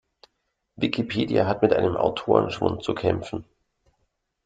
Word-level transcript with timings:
Wikipedia 0.77 1.45
hat 1.45 1.61
mit 1.61 1.73
einem 1.73 1.95
Autorenschwund 1.95 2.83
zu 2.83 2.95
kämpfen. 2.95 3.45